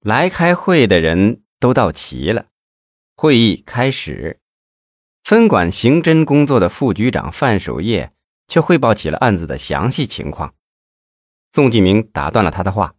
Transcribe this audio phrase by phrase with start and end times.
[0.00, 2.46] 来开会的人都到齐了，
[3.16, 4.40] 会议开始。
[5.24, 8.10] 分管刑侦工作的副局长范守业
[8.48, 10.54] 却汇报起了案子的详细情况。
[11.52, 12.94] 宋继明打断了他的话：“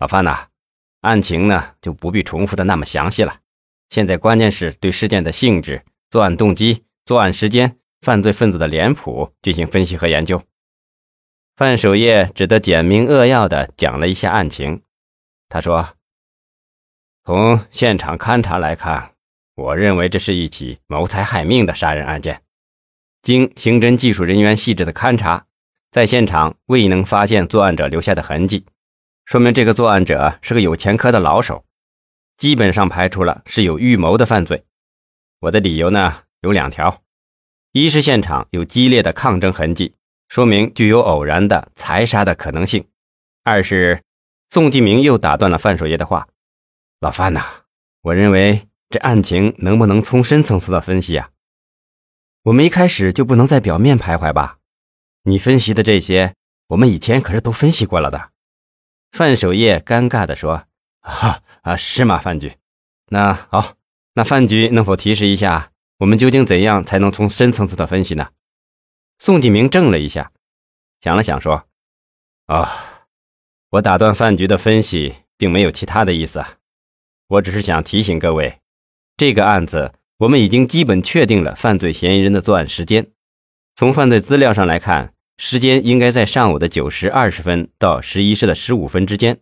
[0.00, 0.48] 老范呐，
[1.02, 3.38] 案情呢就不必重复的那么详细了。
[3.90, 10.42] 现在关键是对事件的性质、作案动机、作案时间、犯罪分子的脸谱进行分析和研究。”
[11.54, 14.82] 范守业只得简明扼要的讲了一下案情。
[15.48, 15.96] 他说
[17.24, 19.12] ：“从现场勘查来看，
[19.54, 22.42] 我认为这是一起谋财害命的杀人案件。
[23.22, 25.46] 经刑侦技术人员细致的勘查，
[25.92, 28.66] 在现场未能发现作案者留下的痕迹，
[29.24, 31.64] 说明这个作案者是个有前科的老手，
[32.36, 34.64] 基本上排除了是有预谋的犯罪。
[35.38, 37.02] 我的理由呢有两条：
[37.70, 39.94] 一是现场有激烈的抗争痕迹。”
[40.28, 42.82] 说明具有偶然的财杀的可能性。
[43.44, 44.02] 二是，
[44.48, 46.26] 宋继明又打断了范守业的话
[47.02, 47.44] ：“老范呐，
[48.02, 51.30] 我认为这案情能不能从深层次的分析啊？
[52.44, 54.58] 我们一开始就不能在表面徘徊吧？
[55.24, 56.36] 你分析的这些，
[56.68, 58.30] 我们以前可是都分析过了的。”
[59.10, 60.64] 范守业尴尬地说
[61.02, 62.56] ：“啊啊，是吗，范局？
[63.08, 63.74] 那好，
[64.14, 68.30] 那范局能否提示一下，我们究竟怎样才能从深层次的分析呢？”
[69.18, 70.30] 宋继明怔了一下，
[71.00, 71.66] 想了想说
[72.46, 73.08] ：“啊，
[73.70, 76.58] 我打断饭局的分析，并没有其他的意思啊，
[77.28, 78.58] 我只是想提醒各位，
[79.16, 83.06] 这个案子我们已经基本确定了犯罪嫌疑人的作案时间。
[83.76, 89.40] 从犯罪资料上来看，时间应该在上午的九时二十分到十一时的十五分之间。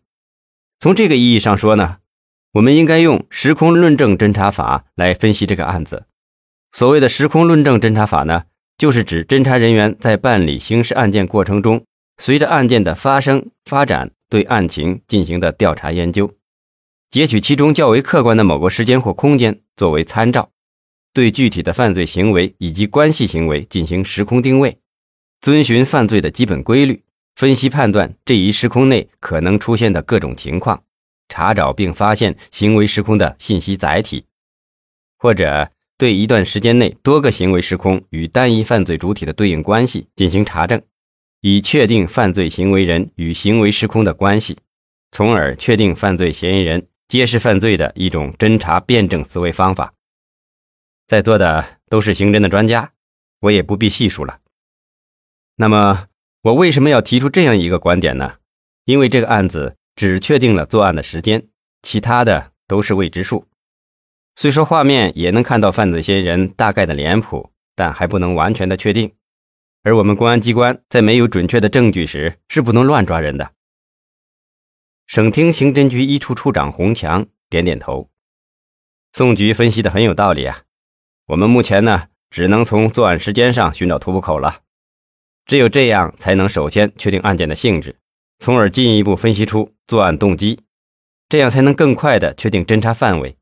[0.78, 1.98] 从这个意义上说呢，
[2.52, 6.06] 我们应该用时空论证侦查法来分析这个案子。
[6.72, 8.44] 所谓的时空论证侦查法呢？”
[8.80, 11.84] 就是指侦查人员在办理刑事案件过程中，
[12.16, 16.32] 随着案件的发生发展，对案情进行的调查研究，
[17.10, 20.50] 截取其中较为客观的某个时间或空间作为参照，
[21.12, 24.78] 对具体的犯罪行为以及关系行为进行时空定位，
[25.40, 27.02] 遵循犯罪的基本规律，
[27.34, 30.84] 分析判断这一时空内可能出现的各种情况，
[31.28, 34.24] 查找并发现行为时空的信息载体，
[35.18, 35.70] 或者。
[35.98, 40.80] 对一段时间内多个行为时空与单一犯罪主体的对应关系进行查证，
[41.42, 44.56] 以确定犯罪行为人与行为时空的关系，
[45.12, 49.92] 从而确定犯罪嫌疑人揭示犯罪的一种侦查辩证思维方法。
[51.08, 52.92] 在座的都是刑侦的专家，
[53.40, 54.38] 我也不必细数了。
[55.56, 56.06] 那么，
[56.42, 58.34] 我为什么要提出这样一个观点呢？
[58.84, 61.48] 因为这个案子只确定了作案的时间，
[61.82, 63.44] 其他的都是未知数。
[64.36, 69.12] 虽说画面也能看到犯罪嫌疑人大概的脸谱，但还不能完全的确定。
[69.82, 73.50] 而我们公安机关在没有准确的证据时，是不能乱抓人的。
[75.10, 78.08] 省厅刑侦局一处处长洪强点点头，
[79.12, 80.62] 宋局分析的很有道理啊。
[81.26, 84.60] 我们目前呢，只能从作案时间上寻找突破口了。
[85.46, 87.98] 只有这样，才能首先确定案件的性质，
[88.38, 90.60] 从而进一步分析出作案动机，
[91.28, 93.36] 这样才能更快的确定侦查范围。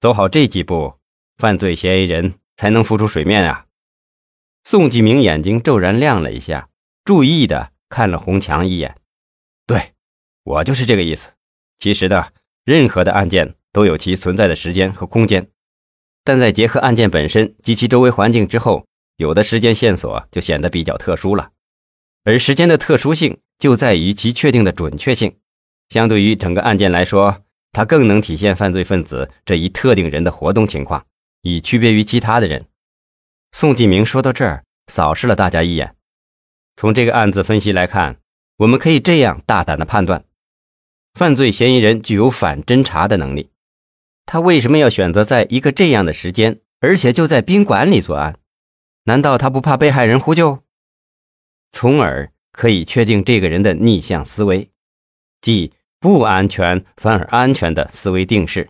[0.00, 0.94] 走好这几步，
[1.36, 3.66] 犯罪嫌疑人才能浮出水面啊！
[4.64, 6.68] 宋继明眼睛骤然亮了一下，
[7.04, 8.96] 注意的看了洪强一眼。
[10.44, 11.30] 我就是这个意思。
[11.78, 12.26] 其实呢，
[12.64, 15.48] 任何的案件都有其存在的时间和空间，
[16.24, 18.86] 但在结合案件本身及其周围环境之后，
[19.16, 21.50] 有的时间线索就显得比较特殊了。
[22.24, 25.36] 而时间的特殊性就在于其确定的准确性，
[25.88, 27.42] 相对于整个案件来说。
[27.74, 31.06] 它更能体现犯罪分子这一特定人的活动情况，
[31.40, 32.66] 以区别于其他的人。
[33.52, 35.96] 宋继明说到这儿，扫视了大家一眼。
[36.76, 38.18] 从这个案子分析来看，
[38.58, 40.22] 我们可以这样大胆的判断：
[41.14, 43.50] 犯罪嫌疑人具有反侦查的能力。
[44.26, 48.38] 他为什么要选择在一个这样的时间，而且就在宾馆里作案？
[49.04, 50.62] 难道他不怕被害人呼救？
[51.72, 54.70] 从而可以确定这个人的逆向思维，
[55.40, 55.72] 即。
[56.02, 58.68] 不安全反而安全的思维定式，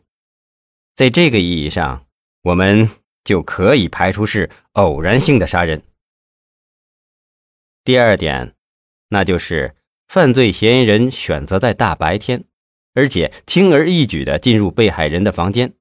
[0.94, 2.04] 在这个意义上，
[2.42, 2.90] 我们
[3.24, 5.82] 就可以排除是偶然性的杀人。
[7.84, 8.54] 第二点，
[9.08, 9.74] 那就是
[10.12, 12.44] 犯罪嫌疑人选择在大白天，
[12.92, 15.72] 而且轻而易举的进入被害人的房间，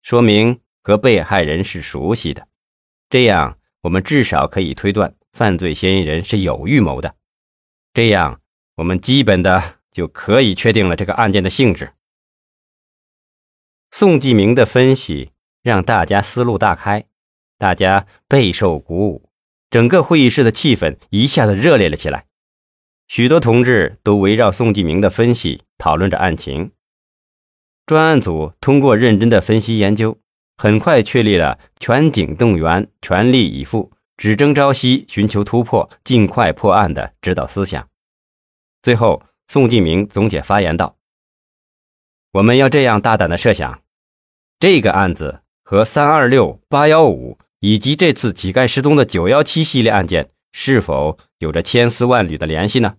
[0.00, 2.46] 说明和被害人是熟悉的。
[3.10, 7.16] 这样，我们至少可以推断犯罪嫌疑人是有预谋的。
[7.92, 8.40] 这样，
[8.76, 9.80] 我们基本的。
[9.90, 11.92] 就可以确定了这个案件的性质。
[13.92, 15.30] 宋继明的分析
[15.62, 17.06] 让大家思路大开，
[17.58, 19.30] 大家备受鼓舞，
[19.70, 22.26] 整个会议室的气氛一下子热烈了起来。
[23.06, 26.72] 许多同志都围绕宋继明的分析讨论着案情。
[27.86, 30.18] 专案组通过认真的分析研究，
[30.56, 37.88] 很快确立了全警动员、全力以赴、只争朝夕、寻求突破、尽快破案的指导思想。
[38.82, 40.96] 最后，宋继明总结发言道
[42.32, 43.82] ：“我们要这样大胆的设想，
[44.58, 52.96] 这个案子和三二六、八幺五以及这次乞丐失踪的九幺七系列案件是否有着千丝万缕的联系呢？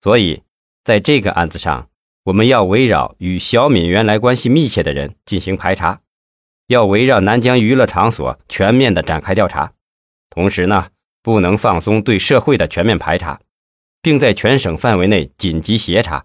[0.00, 0.42] 所以，
[0.82, 1.90] 在这个案子上。”
[2.24, 6.00] 我们要围绕与小敏原来关系密切的人进行排查，
[6.68, 9.74] 要围绕南疆娱乐场所全面的展开调查，
[10.30, 10.88] 同时呢，
[11.22, 13.42] 不能放松对社会的全面排查，
[14.00, 16.24] 并在全省范围内紧急协查，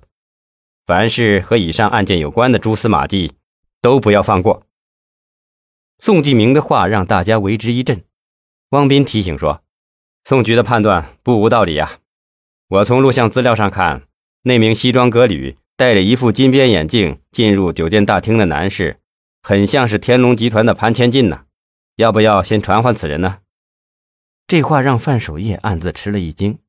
[0.86, 3.34] 凡是和以上案件有关的蛛丝马迹，
[3.82, 4.64] 都不要放过。
[6.00, 8.06] 宋继明的话让大家为之一振。
[8.70, 9.62] 汪斌提醒说
[10.24, 12.00] ：“宋局的判断不无道理呀，
[12.68, 14.04] 我从录像资料上看，
[14.44, 19.00] 那名西装革履。”戴着一副金边眼镜进入酒店大厅的男士，
[19.42, 21.46] 很像是天龙集团的潘千进呢。
[21.96, 23.38] 要不要先传唤此人呢？
[24.46, 26.60] 这话让范守业暗自吃了一惊。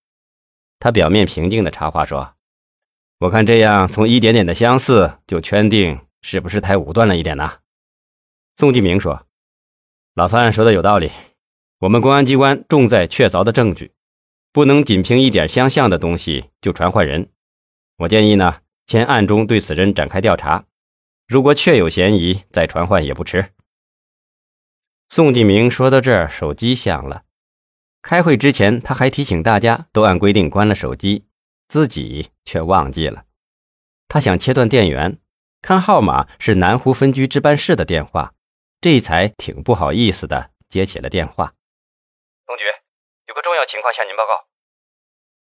[0.79, 2.35] 他表面平静的插话说
[3.19, 7.55] ：“我看这样从一点点的相似就圈定，是不是太武断了一点呢？”
[8.59, 9.27] 宋继明说
[10.15, 11.11] ：“老范说的有道理，
[11.81, 13.93] 我们公安机关重在确凿的证据，
[14.53, 17.29] 不能仅凭一点相像的东西就传唤人。
[17.99, 18.61] 我建议呢。”
[18.91, 20.65] 先暗中对此人展开调查，
[21.29, 23.51] 如果确有嫌疑，再传唤也不迟。
[25.09, 27.23] 宋继明说到这儿，手机响了。
[28.03, 31.25] 开会之前，他还提醒大家都按规定关了手机，
[31.69, 33.27] 自己却忘记了。
[34.09, 35.21] 他想切断电源，
[35.63, 38.35] 看号码是南湖分局值班室的电话，
[38.81, 41.55] 这才挺不好意思的接起了电话。
[43.61, 44.47] 有情况向您报告。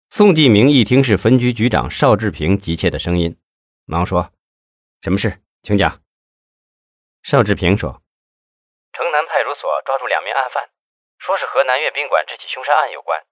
[0.10, 3.40] 宋继明一听是分局局长邵志平急切的声音，
[3.86, 4.32] 忙说
[5.02, 6.02] ：“什么事，请讲。”
[7.24, 8.04] 邵志平说
[8.92, 10.70] ：“城南派出所抓住两名案犯，
[11.20, 13.24] 说是和南岳宾馆这起凶杀案有关。”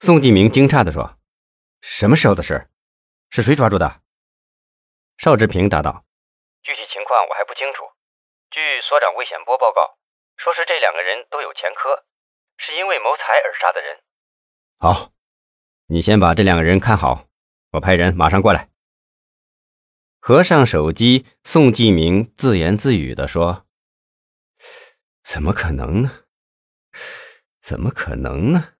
[0.00, 1.16] 宋继明惊诧的说
[1.80, 2.68] ：“什么时候的事？
[3.30, 4.02] 是谁抓住的？”
[5.16, 6.04] 邵志平答道
[6.62, 7.84] ：“具体情况我还不清楚。
[8.50, 9.96] 据所长魏显波报告，
[10.36, 12.04] 说是这两个人都有前科，
[12.58, 13.98] 是因为谋财而杀的人。”
[14.78, 15.12] 好。
[15.88, 17.28] 你先把这两个人看好，
[17.70, 18.68] 我派人马上过来。
[20.18, 23.68] 合上手机，宋继明自言自语的说
[25.22, 26.24] ：“怎么可能呢？
[27.60, 28.70] 怎么可能呢？”